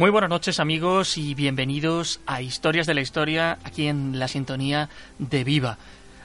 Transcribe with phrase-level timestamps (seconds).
[0.00, 4.88] Muy buenas noches amigos y bienvenidos a Historias de la Historia aquí en la sintonía
[5.18, 5.76] de Viva.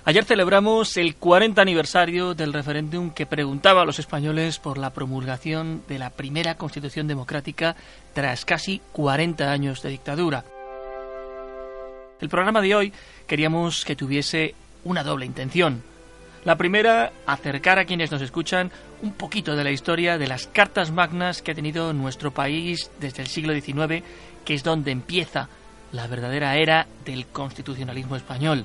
[0.06, 5.84] Ayer celebramos el 40 aniversario del referéndum que preguntaba a los españoles por la promulgación
[5.90, 7.76] de la primera constitución democrática
[8.14, 10.46] tras casi 40 años de dictadura.
[12.22, 12.94] El programa de hoy
[13.28, 15.84] queríamos que tuviese una doble intención.
[16.46, 20.92] La primera, acercar a quienes nos escuchan un poquito de la historia de las cartas
[20.92, 24.04] magnas que ha tenido nuestro país desde el siglo XIX,
[24.46, 25.50] que es donde empieza
[25.92, 28.64] la verdadera era del constitucionalismo español.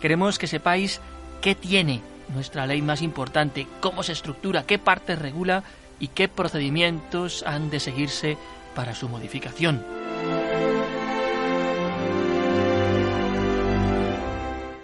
[0.00, 1.02] Queremos que sepáis
[1.42, 2.00] qué tiene
[2.32, 5.62] nuestra ley más importante, cómo se estructura, qué partes regula
[5.98, 8.38] y qué procedimientos han de seguirse
[8.74, 9.99] para su modificación.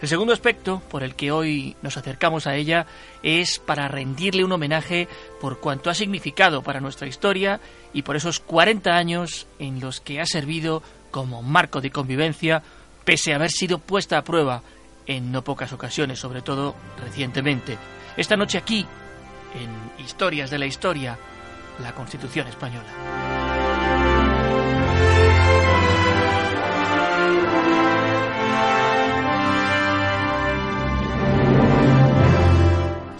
[0.06, 2.86] El segundo aspecto por el que hoy nos acercamos a ella
[3.24, 5.08] es para rendirle un homenaje
[5.40, 7.58] por cuanto ha significado para nuestra historia
[7.92, 12.62] y por esos 40 años en los que ha servido como marco de convivencia,
[13.04, 14.62] pese a haber sido puesta a prueba
[15.08, 17.76] en no pocas ocasiones, sobre todo recientemente.
[18.16, 18.86] Esta noche aquí,
[19.56, 21.18] en Historias de la Historia,
[21.82, 23.35] la Constitución Española.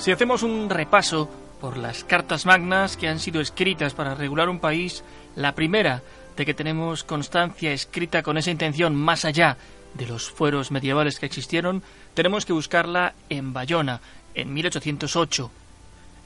[0.07, 1.29] Si hacemos un repaso
[1.61, 5.03] por las cartas magnas que han sido escritas para regular un país,
[5.35, 6.01] la primera
[6.37, 9.57] de que tenemos constancia escrita con esa intención más allá
[9.95, 11.83] de los fueros medievales que existieron,
[12.15, 14.01] tenemos que buscarla en Bayona,
[14.37, 15.51] en 1808.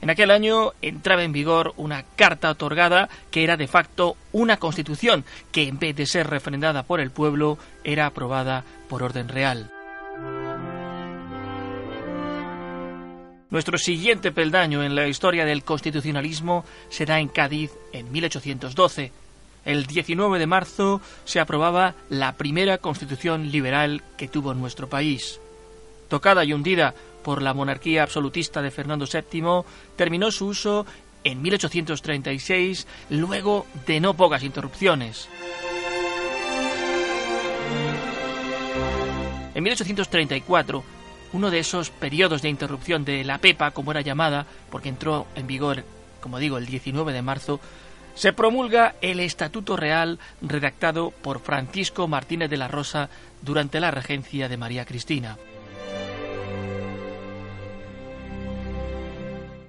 [0.01, 5.25] En aquel año entraba en vigor una carta otorgada que era de facto una constitución
[5.51, 9.71] que en vez de ser refrendada por el pueblo era aprobada por orden real.
[13.51, 19.11] Nuestro siguiente peldaño en la historia del constitucionalismo será en Cádiz en 1812.
[19.65, 25.41] El 19 de marzo se aprobaba la primera constitución liberal que tuvo nuestro país.
[26.07, 26.95] Tocada y hundida
[27.25, 29.65] por la monarquía absolutista de Fernando VII,
[29.97, 30.85] terminó su uso
[31.25, 35.27] en 1836, luego de no pocas interrupciones.
[39.53, 41.00] En 1834
[41.33, 45.47] uno de esos periodos de interrupción de la PEPA, como era llamada, porque entró en
[45.47, 45.83] vigor,
[46.19, 47.59] como digo, el 19 de marzo,
[48.15, 53.09] se promulga el Estatuto Real redactado por Francisco Martínez de la Rosa
[53.41, 55.37] durante la regencia de María Cristina.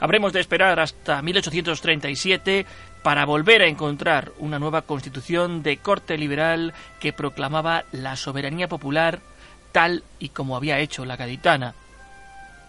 [0.00, 2.66] Habremos de esperar hasta 1837
[3.04, 9.20] para volver a encontrar una nueva constitución de corte liberal que proclamaba la soberanía popular
[9.72, 11.74] tal y como había hecho la gaditana.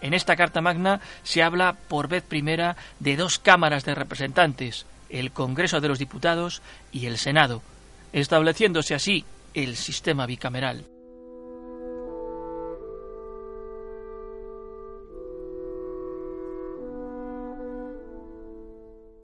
[0.00, 5.32] En esta Carta Magna se habla por vez primera de dos cámaras de representantes, el
[5.32, 6.60] Congreso de los Diputados
[6.92, 7.62] y el Senado,
[8.12, 10.84] estableciéndose así el sistema bicameral.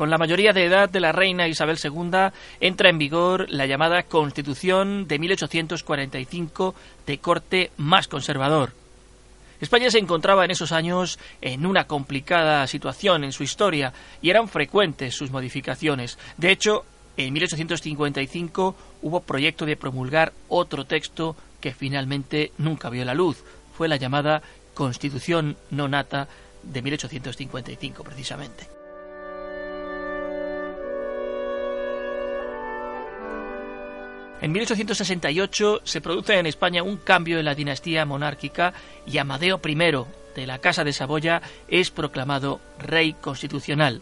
[0.00, 4.05] Con la mayoría de edad de la reina Isabel II entra en vigor la llamada
[4.05, 6.75] Constitución de 1845
[7.06, 8.73] de corte más conservador.
[9.61, 13.93] España se encontraba en esos años en una complicada situación en su historia
[14.23, 16.19] y eran frecuentes sus modificaciones.
[16.38, 16.87] De hecho,
[17.19, 23.44] en 1855 hubo proyecto de promulgar otro texto que finalmente nunca vio la luz.
[23.76, 24.41] Fue la llamada
[24.73, 26.26] Constitución no nata
[26.62, 28.80] de 1855 precisamente.
[34.40, 38.72] En 1868 se produce en España un cambio en la dinastía monárquica
[39.06, 39.75] y Amadeo I
[40.34, 44.00] de la Casa de Saboya es proclamado rey constitucional.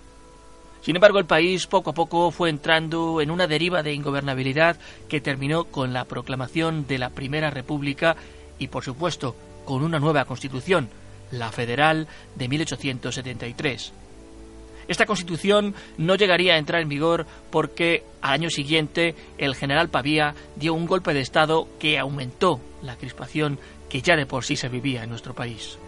[0.80, 4.76] Sin embargo, el país poco a poco fue entrando en una deriva de ingobernabilidad
[5.08, 8.14] que terminó con la proclamación de la Primera República
[8.60, 9.34] y, por supuesto,
[9.64, 10.88] con una nueva constitución,
[11.32, 12.06] la Federal
[12.36, 13.92] de 1873.
[14.88, 20.34] Esta constitución no llegaría a entrar en vigor porque al año siguiente el general Pavía
[20.56, 23.58] dio un golpe de Estado que aumentó la crispación
[23.90, 25.78] que ya de por sí se vivía en nuestro país.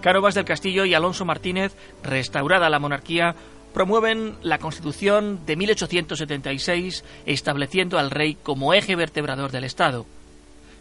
[0.00, 3.34] Cánovas del Castillo y Alonso Martínez, restaurada la monarquía,
[3.72, 10.06] promueven la Constitución de 1876 estableciendo al rey como eje vertebrador del Estado.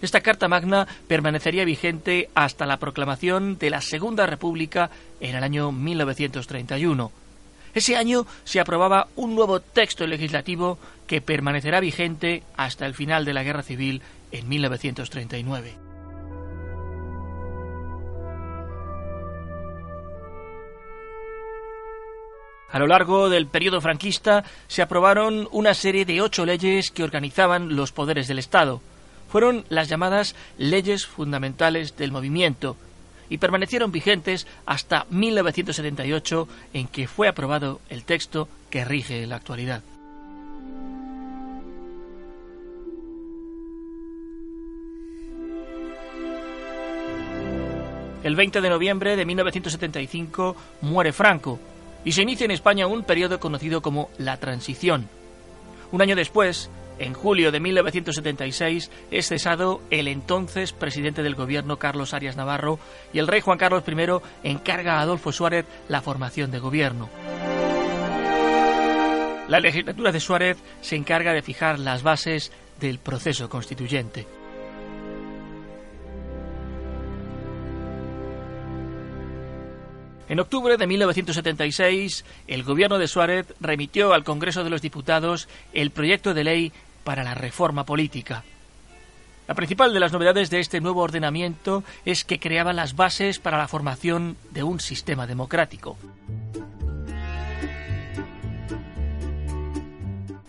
[0.01, 4.89] Esta Carta Magna permanecería vigente hasta la proclamación de la Segunda República
[5.19, 7.12] en el año 1931.
[7.74, 13.33] Ese año se aprobaba un nuevo texto legislativo que permanecerá vigente hasta el final de
[13.33, 14.01] la Guerra Civil
[14.31, 15.88] en 1939.
[22.71, 27.75] A lo largo del periodo franquista se aprobaron una serie de ocho leyes que organizaban
[27.75, 28.81] los poderes del Estado.
[29.27, 32.75] Fueron las llamadas leyes fundamentales del movimiento
[33.27, 39.83] y permanecieron vigentes hasta 1978 en que fue aprobado el texto que rige la actualidad.
[48.24, 51.57] El 20 de noviembre de 1975 muere Franco,
[52.05, 55.09] y se inicia en España un periodo conocido como la Transición.
[55.91, 56.69] Un año después,
[56.99, 62.79] en julio de 1976, es cesado el entonces presidente del gobierno Carlos Arias Navarro
[63.13, 67.09] y el rey Juan Carlos I encarga a Adolfo Suárez la formación de gobierno.
[69.47, 74.27] La legislatura de Suárez se encarga de fijar las bases del proceso constituyente.
[80.29, 85.89] En octubre de 1976, el gobierno de Suárez remitió al Congreso de los Diputados el
[85.89, 86.71] proyecto de ley
[87.03, 88.43] para la reforma política.
[89.47, 93.57] La principal de las novedades de este nuevo ordenamiento es que creaba las bases para
[93.57, 95.97] la formación de un sistema democrático.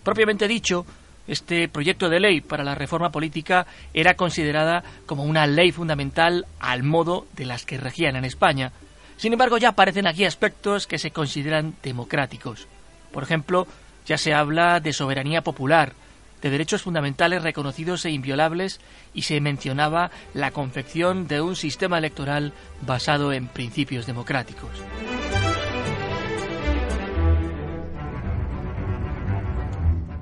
[0.04, 0.84] Propiamente dicho,
[1.26, 6.82] este proyecto de ley para la reforma política era considerada como una ley fundamental al
[6.82, 8.72] modo de las que regían en España,
[9.20, 12.66] sin embargo, ya aparecen aquí aspectos que se consideran democráticos.
[13.12, 13.66] Por ejemplo,
[14.06, 15.92] ya se habla de soberanía popular,
[16.40, 18.80] de derechos fundamentales reconocidos e inviolables
[19.12, 24.70] y se mencionaba la confección de un sistema electoral basado en principios democráticos.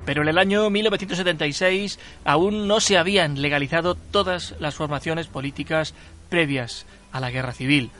[0.04, 5.94] Pero en el año 1976 aún no se habían legalizado todas las formaciones políticas
[6.28, 7.92] previas a la guerra civil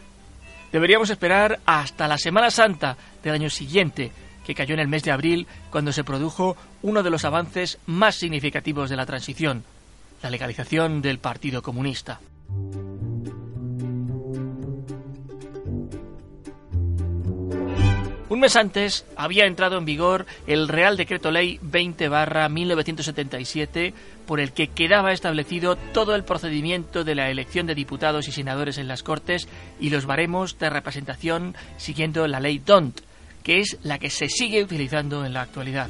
[0.73, 4.13] deberíamos esperar hasta la Semana Santa del año siguiente,
[4.45, 8.17] que cayó en el mes de abril, cuando se produjo uno de los avances más
[8.17, 9.65] significativos de la transición,
[10.23, 12.21] la legalización del Partido Comunista.
[18.29, 23.95] Un mes antes había entrado en vigor el Real Decreto Ley 20-1977
[24.27, 28.77] por el que quedaba establecido todo el procedimiento de la elección de diputados y senadores
[28.77, 29.49] en las Cortes
[29.81, 33.01] y los baremos de representación siguiendo la Ley DONT,
[33.43, 35.89] que es la que se sigue utilizando en la actualidad.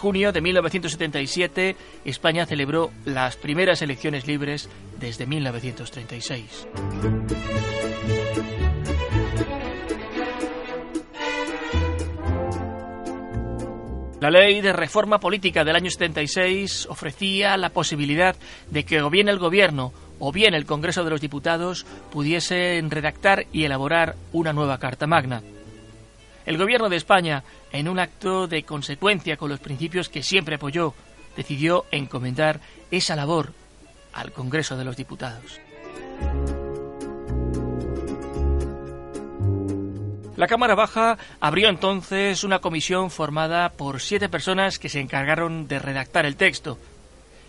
[0.00, 1.76] Junio de 1977,
[2.06, 6.66] España celebró las primeras elecciones libres desde 1936.
[14.20, 18.36] La ley de reforma política del año 76 ofrecía la posibilidad
[18.70, 23.46] de que o bien el Gobierno o bien el Congreso de los Diputados pudiesen redactar
[23.52, 25.42] y elaborar una nueva Carta Magna.
[26.50, 30.94] El Gobierno de España, en un acto de consecuencia con los principios que siempre apoyó,
[31.36, 32.58] decidió encomendar
[32.90, 33.52] esa labor
[34.12, 35.60] al Congreso de los Diputados.
[40.36, 45.78] La Cámara Baja abrió entonces una comisión formada por siete personas que se encargaron de
[45.78, 46.78] redactar el texto.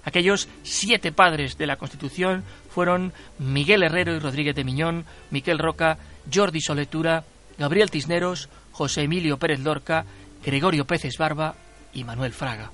[0.03, 5.98] Aquellos siete padres de la Constitución fueron Miguel Herrero y Rodríguez de Miñón, Miquel Roca,
[6.31, 7.24] Jordi Soletura,
[7.58, 10.05] Gabriel Tisneros, José Emilio Pérez Lorca,
[10.43, 11.55] Gregorio Peces Barba
[11.93, 12.71] y Manuel Fraga.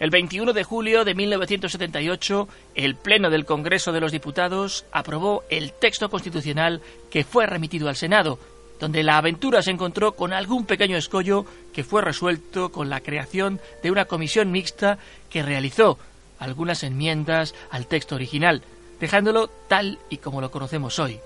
[0.00, 5.74] El 21 de julio de 1978, el Pleno del Congreso de los Diputados aprobó el
[5.74, 6.80] texto constitucional
[7.10, 8.38] que fue remitido al Senado,
[8.80, 11.44] donde la aventura se encontró con algún pequeño escollo
[11.74, 15.98] que fue resuelto con la creación de una comisión mixta que realizó
[16.40, 18.62] algunas enmiendas al texto original,
[18.98, 21.20] dejándolo tal y como lo conocemos hoy.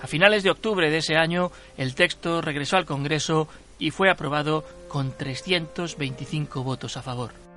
[0.00, 4.64] A finales de octubre de ese año, el texto regresó al Congreso y fue aprobado
[4.88, 7.47] con 325 votos a favor.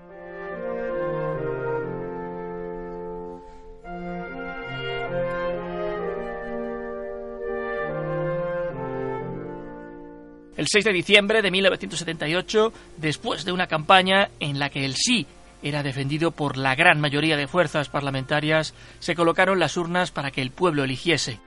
[10.62, 15.26] El 6 de diciembre de 1978, después de una campaña en la que el sí
[15.64, 20.44] era defendido por la gran mayoría de fuerzas parlamentarias, se colocaron las urnas para que
[20.44, 21.40] el pueblo eligiese.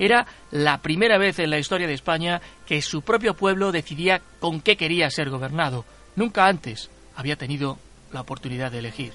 [0.00, 4.60] Era la primera vez en la historia de España que su propio pueblo decidía con
[4.60, 5.84] qué quería ser gobernado.
[6.16, 7.78] Nunca antes había tenido
[8.10, 9.12] la oportunidad de elegir.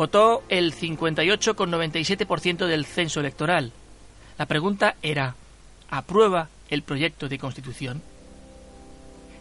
[0.00, 3.70] Votó el 58,97% del censo electoral.
[4.38, 5.34] La pregunta era,
[5.90, 8.00] ¿aprueba el proyecto de constitución?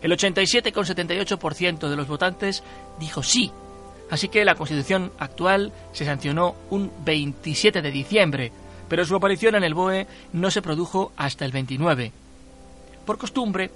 [0.02, 2.62] El 87,78% de los votantes
[3.00, 3.54] dijo sí
[4.10, 8.52] Así que la Constitución actual se sancionó un 27 de diciembre,
[8.90, 12.12] pero su aparición en el BOE no se produjo hasta el 29.
[13.06, 13.72] Por costumbre,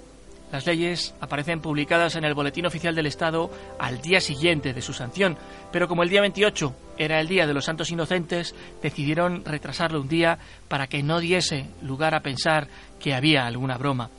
[0.54, 4.92] las leyes aparecen publicadas en el Boletín Oficial del Estado al día siguiente de su
[4.92, 5.36] sanción,
[5.72, 10.06] pero como el día 28 era el Día de los Santos Inocentes, decidieron retrasarlo un
[10.06, 12.68] día para que no diese lugar a pensar
[13.00, 14.10] que había alguna broma.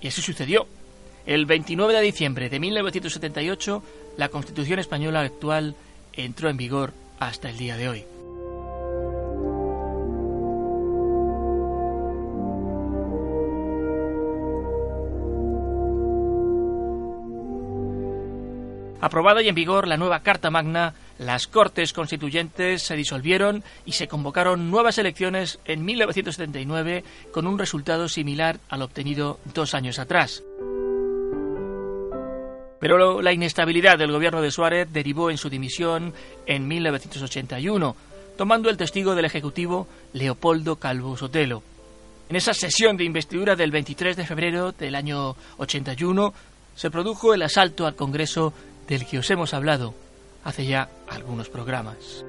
[0.00, 0.66] Y así sucedió.
[1.26, 3.82] El 29 de diciembre de 1978,
[4.16, 5.76] la Constitución española actual
[6.12, 8.13] entró en vigor hasta el día de hoy.
[19.04, 24.08] Aprobada y en vigor la nueva Carta Magna, las Cortes Constituyentes se disolvieron y se
[24.08, 30.42] convocaron nuevas elecciones en 1979 con un resultado similar al obtenido dos años atrás.
[32.80, 36.14] Pero la inestabilidad del gobierno de Suárez derivó en su dimisión
[36.46, 37.96] en 1981,
[38.38, 41.62] tomando el testigo del Ejecutivo Leopoldo Calvo Sotelo.
[42.30, 46.32] En esa sesión de investidura del 23 de febrero del año 81
[46.74, 48.54] se produjo el asalto al Congreso
[48.88, 49.94] del que os hemos hablado
[50.44, 52.24] hace ya algunos programas.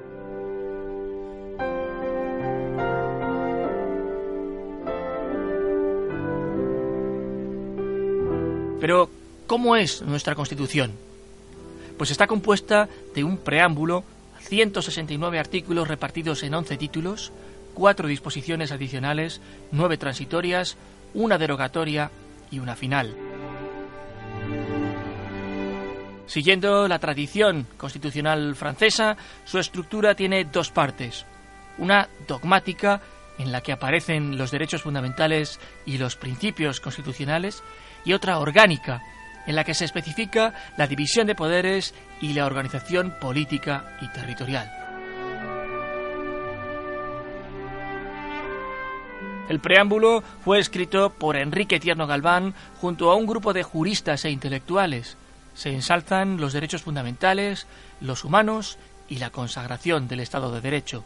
[8.80, 9.10] Pero
[9.46, 10.90] ¿Cómo es nuestra Constitución?
[11.96, 14.02] Pues está compuesta de un preámbulo,
[14.40, 17.32] 169 artículos repartidos en 11 títulos,
[17.72, 20.76] cuatro disposiciones adicionales, nueve transitorias,
[21.14, 22.10] una derogatoria
[22.50, 23.25] y una final.
[26.36, 29.16] Siguiendo la tradición constitucional francesa,
[29.46, 31.24] su estructura tiene dos partes.
[31.78, 33.00] Una dogmática,
[33.38, 37.62] en la que aparecen los derechos fundamentales y los principios constitucionales,
[38.04, 39.00] y otra orgánica,
[39.46, 44.70] en la que se especifica la división de poderes y la organización política y territorial.
[49.48, 54.30] El preámbulo fue escrito por Enrique Tierno Galván junto a un grupo de juristas e
[54.30, 55.16] intelectuales.
[55.56, 57.66] Se ensalzan los derechos fundamentales,
[58.00, 61.02] los humanos y la consagración del Estado de Derecho.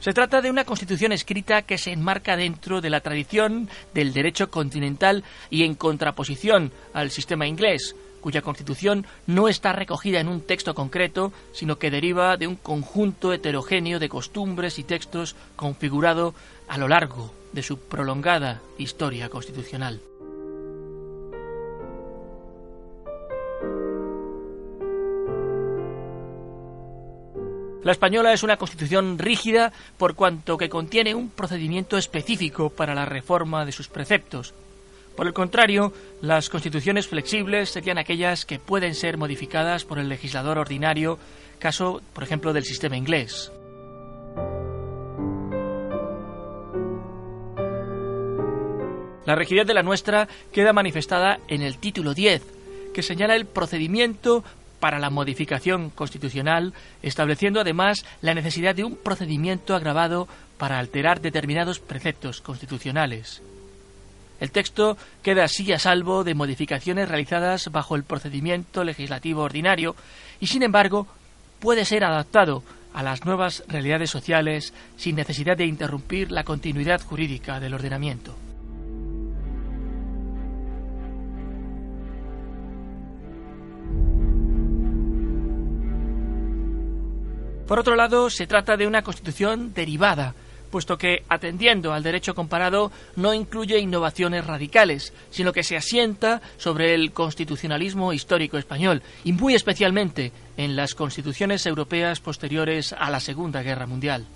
[0.00, 4.50] Se trata de una constitución escrita que se enmarca dentro de la tradición del derecho
[4.50, 10.74] continental y en contraposición al sistema inglés, cuya constitución no está recogida en un texto
[10.74, 16.34] concreto, sino que deriva de un conjunto heterogéneo de costumbres y textos configurado
[16.68, 20.00] a lo largo de su prolongada historia constitucional.
[27.82, 33.06] La española es una constitución rígida por cuanto que contiene un procedimiento específico para la
[33.06, 34.52] reforma de sus preceptos.
[35.16, 40.58] Por el contrario, las constituciones flexibles serían aquellas que pueden ser modificadas por el legislador
[40.58, 41.18] ordinario,
[41.58, 43.52] caso, por ejemplo, del sistema inglés.
[49.26, 52.42] La rigidez de la nuestra queda manifestada en el título 10,
[52.92, 54.42] que señala el procedimiento
[54.80, 60.26] para la modificación constitucional, estableciendo además la necesidad de un procedimiento agravado
[60.58, 63.42] para alterar determinados preceptos constitucionales.
[64.40, 69.94] El texto queda así a salvo de modificaciones realizadas bajo el procedimiento legislativo ordinario
[70.40, 71.06] y, sin embargo,
[71.60, 72.62] puede ser adaptado
[72.94, 78.34] a las nuevas realidades sociales sin necesidad de interrumpir la continuidad jurídica del ordenamiento.
[87.68, 90.34] Por otro lado, se trata de una constitución derivada,
[90.70, 96.94] puesto que, atendiendo al derecho comparado, no incluye innovaciones radicales, sino que se asienta sobre
[96.94, 103.62] el constitucionalismo histórico español, y muy especialmente en las constituciones europeas posteriores a la Segunda
[103.62, 104.26] Guerra Mundial.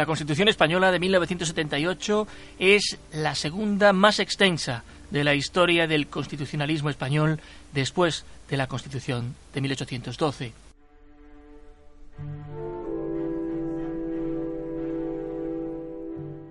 [0.00, 2.26] La Constitución Española de 1978
[2.58, 7.38] es la segunda más extensa de la historia del constitucionalismo español
[7.74, 10.52] después de la Constitución de 1812.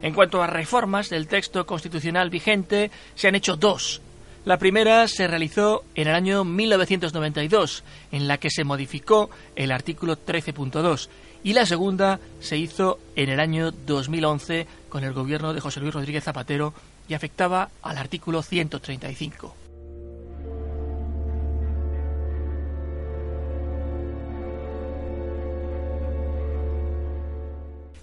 [0.04, 4.00] En cuanto a reformas del texto constitucional vigente, se han hecho dos.
[4.46, 10.18] La primera se realizó en el año 1992, en la que se modificó el artículo
[10.18, 11.10] 13.2
[11.44, 15.94] y la segunda se hizo en el año 2011 con el gobierno de José Luis
[15.94, 16.74] Rodríguez Zapatero
[17.08, 19.56] y afectaba al artículo 135.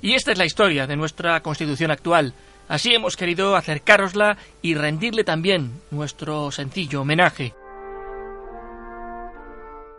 [0.03, 2.33] Y esta es la historia de nuestra Constitución actual.
[2.69, 7.55] Así hemos querido acercárosla y rendirle también nuestro sencillo homenaje.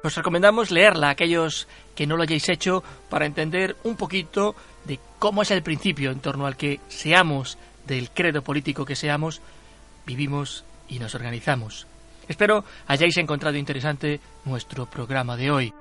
[0.04, 4.56] Os recomendamos leerla a aquellos que no lo hayáis hecho para entender un poquito
[4.86, 9.42] de cómo es el principio en torno al que seamos, del credo político que seamos,
[10.06, 11.88] vivimos y nos organizamos.
[12.28, 15.74] Espero hayáis encontrado interesante nuestro programa de hoy.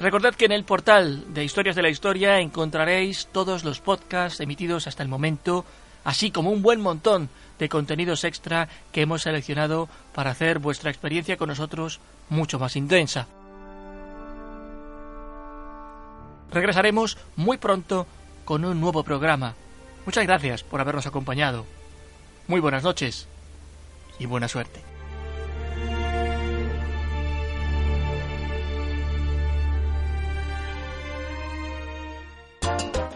[0.00, 4.86] Recordad que en el portal de Historias de la Historia encontraréis todos los podcasts emitidos
[4.86, 5.66] hasta el momento,
[6.04, 7.28] así como un buen montón
[7.58, 13.26] de contenidos extra que hemos seleccionado para hacer vuestra experiencia con nosotros mucho más intensa.
[16.50, 18.06] Regresaremos muy pronto
[18.46, 19.54] con un nuevo programa.
[20.06, 21.66] Muchas gracias por habernos acompañado.
[22.48, 23.28] Muy buenas noches
[24.18, 24.89] y buena suerte.